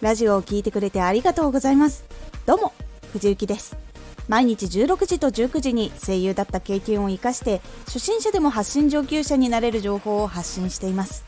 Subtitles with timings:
[0.00, 2.04] ラジオを聴いてくれてありがとうございます。
[2.46, 2.72] どうも
[3.12, 3.76] 藤幸です。
[4.28, 11.26] 毎日16時と19時に声優だった経験を生かして初心者でも発信上級者になれる情報を発信しています。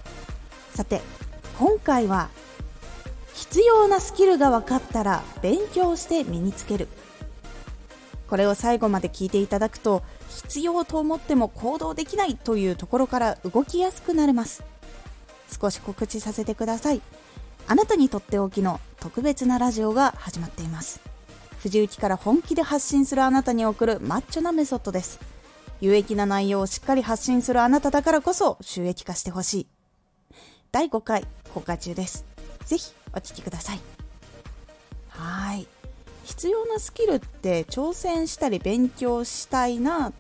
[0.75, 1.03] さて
[1.59, 2.31] 今回は
[3.35, 6.89] 必要なスキルが分かったら勉強して身につける。
[8.27, 14.65] これを最後まで聞いていただくと必要と思っても行動できないというところから動きやすくなれます。
[15.61, 17.03] 少し告知させてください。
[17.67, 21.01] あなたにとっておきの特別なラジオが始まっています。
[21.61, 25.21] 藤雪から本気で発信するあなたに送るマッチョなメソッドです。
[25.81, 29.67] 有益な内容をしっかり発信するあなただからこそ収益化してほしい。
[30.71, 32.25] 第5回公開中です。
[32.65, 33.81] ぜひお聴きください。
[35.09, 35.67] はい。
[36.25, 40.13] 必要なスキルって挑戦したり勉強したいなっ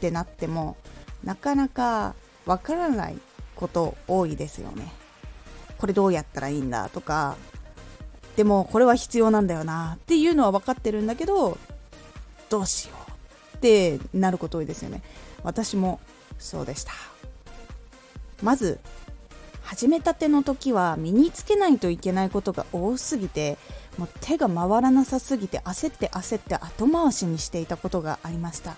[0.00, 0.76] てなっても
[1.24, 3.16] なかなかわからない
[3.54, 4.92] こと多いですよね。
[5.78, 7.36] これどうやったらいいんだとか
[8.36, 11.58] でもこれは必要なんだよなっていうのは分かってるんだけど
[12.50, 12.94] どうしよ
[13.54, 15.02] うってなること多いですよね。
[15.42, 16.00] 私も
[16.38, 16.92] そうでした。
[18.42, 18.78] まず
[19.62, 23.56] 始めたての時は身につけないといけないことが多すぎて
[23.98, 28.76] もう手が回らなさすぎて焦って焦って後回しにしていたことがありました。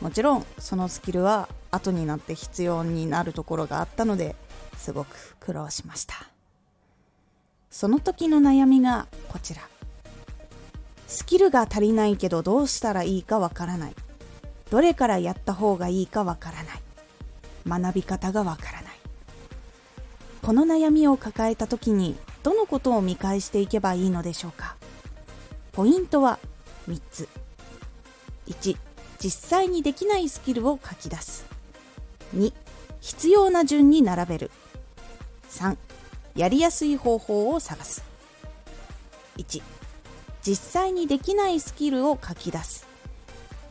[0.00, 4.36] もちろんそのスキルは後になって必要になるところがあったので
[4.78, 6.14] すごく苦労しました。
[7.70, 9.62] その時の悩みがこちら。
[11.06, 13.94] スキルが足りないけどどうしたらいいかわからない。
[14.70, 17.82] どれからやった方がいいかわからない。
[17.82, 18.92] 学び方がわからない。
[20.42, 24.76] この悩みを抱えた時にどのことを見返していけばいいのでしょうか。
[25.72, 26.38] ポイントは
[26.88, 27.28] 3つ。
[28.46, 28.76] 1
[29.18, 31.44] 実際にできないスキルを書き出す。
[32.34, 32.52] 2
[33.00, 34.50] 必要な順に並べる。
[35.50, 35.76] 3
[36.36, 38.04] やりやすい方法を探す。
[39.36, 39.62] 1
[40.42, 42.86] 実際にできないスキルを書き出す。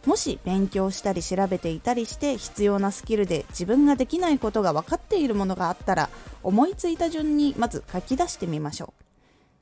[0.06, 6.10] もし勉強したり調べていたりして必要なスキルで自分ができないことが分かっているものがあったら
[6.44, 8.94] 思いついた順にまず書き出してみましょ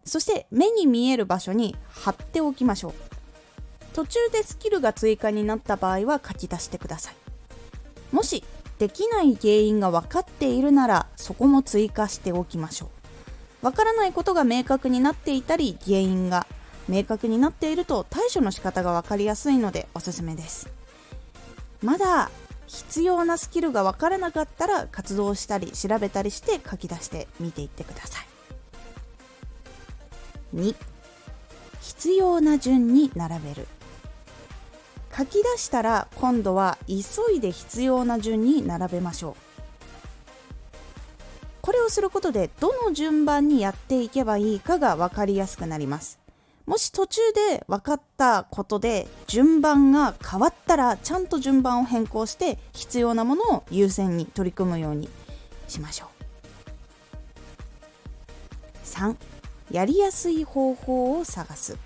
[0.06, 0.10] う。
[0.10, 2.94] そして目に見える場所に貼っておきましょう。
[3.94, 7.16] 途中でスキルが追加になった場合は書き出してください。
[8.12, 8.44] もし
[8.80, 12.90] できない原因が分かっているならそこも追加しておきましょう。
[13.62, 16.46] 分からないことが明確になっていたり原因が
[16.88, 20.70] 明確になっていると対処の仕方が分かりやすいのでおすすめです。
[21.82, 22.30] まだ
[22.68, 28.28] 必要なスキルが分からなかったら活動したり調べたりして書き出してみていってください。
[30.56, 30.76] 2
[31.82, 33.68] 必要な順に並べる。
[35.18, 39.36] 書き出したら今度は急いで必要な順に並べましょう。
[41.62, 46.20] これをすることでどの順番にやっていけばいいかが分かりやすくなります。
[46.66, 55.08] もし途中で分かったことで順番が変わったらちゃんと順番を変更して必要なものを優先に取り組むように
[55.68, 56.10] しましょう。
[58.84, 59.16] 3
[59.72, 61.78] やりやすい方法を探す。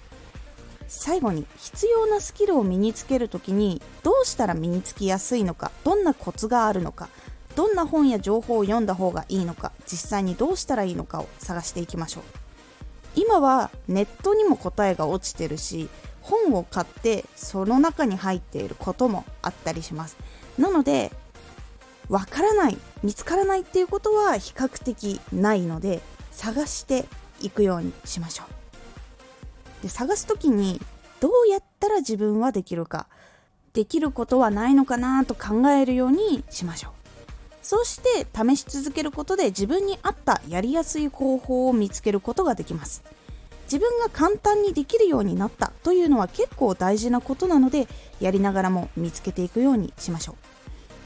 [0.90, 7.10] 最後に必要なスキルを身につけるときにどうしたら身につきやすいのかどんなコツがあるのか
[7.56, 12.24] どんな本や情報を読んだ方がいいのか実際にどうしたらいいのかを探していきましょう。
[13.16, 15.90] 今はネットにも答えが落ちてるし
[16.22, 20.18] 本を買ってその中に入っていることもあったりします。
[20.58, 21.12] なので
[22.08, 26.02] わからない見つからないっていうことは比較的ないので
[26.32, 27.06] 探して
[27.42, 28.59] いくようにしましょう。
[29.82, 30.82] で探す時に
[31.20, 33.08] どうやったら自分はできるか
[33.74, 36.92] できることはないのかなと考えるようにしましょう。
[37.62, 43.04] そして試し続けることで自分に合ったやりやすい方法を見つけることができます。
[43.66, 47.88] 自分が簡単にできるようになったというのは結構大事なことなので
[48.20, 50.36] やりながらも見つけていくようにしましょ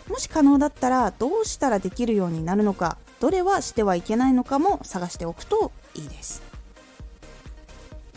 [0.07, 0.13] う。
[0.13, 6.52] もし可能だったらどうしたらできるようになるのかどれはしてはいけないのかも探しておくといいです。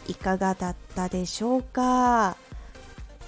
[0.09, 2.37] いかがだったでしょうか？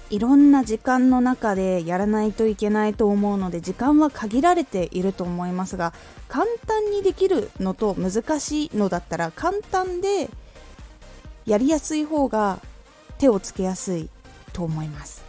[0.09, 5.93] いろんな時間の中でやらないといけないと思うので時間は限られていると思いますが
[6.27, 10.31] 簡単にできるのと難しいのだったら簡単で
[11.45, 12.59] やりやすい方が
[13.19, 14.09] 手をつけやすい
[14.51, 15.23] と思います。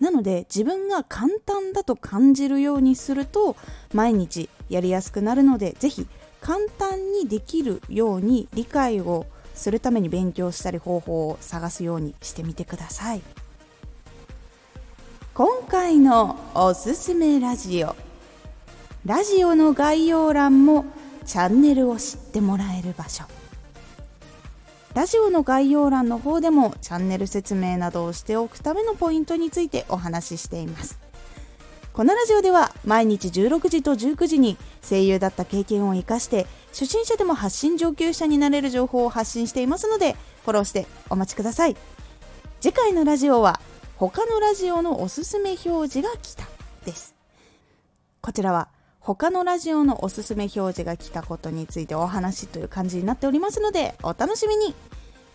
[0.00, 3.56] なので自分が簡単だと感じるようにすると
[3.94, 6.06] 毎日やりやすくなるのでぜひ
[6.40, 13.22] 簡単にできるように理解をするために勉強したり方法を探すようにしてみてください。
[15.34, 17.96] 今回のおすすめラジオ。
[19.06, 20.84] ラジオの概要欄も
[21.24, 23.24] チャンネルを知ってもらえる場所。
[24.92, 31.09] ラジオの概要欄の方でもチャンネル説明などをしておくためのポイントについてお話ししています。
[31.92, 34.56] このラジオでは毎日16時と19時に
[34.88, 40.14] 声優だった経験を生かして初心者でも発信上級者になれる情報を発信していますので
[40.44, 41.76] フォローしてお待ちください。
[42.60, 43.60] 次回のラジオは
[43.96, 46.44] 他のラジオのおすすめ表示が来た
[46.86, 47.14] です。
[48.22, 48.68] こちらは
[49.00, 54.74] 他のラジオのおすすめ表示が来たことについてお話という感じになっておりますのでお楽しみに。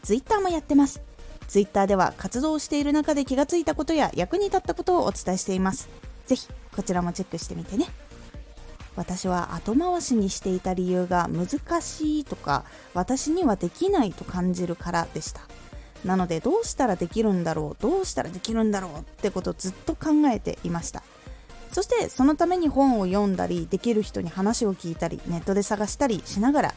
[0.03, 1.01] Twitter もやってます。
[1.47, 5.89] Twitter では活動している中で気がついたことや役に立ったことをお伝えしています。
[6.25, 7.87] ぜひこちらもチェックしてみてね。
[8.95, 12.63] 私は後回しにしていた理由が難しいとか
[12.93, 15.41] 私にはできないと感じるからでした。
[16.05, 21.03] なのでどうしたらできるんだろうどうしたらできるんだろうってことをずっと考えていました。
[21.71, 26.75] そしてそのために本を読んだりできる人に話を聞いたりネットで探したりしながら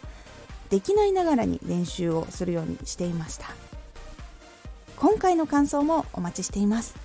[0.71, 3.47] できないながらに練習をするようにしていました。
[4.97, 6.97] 今回の感想もお待ちしています。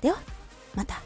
[0.00, 0.18] では
[0.74, 1.00] また。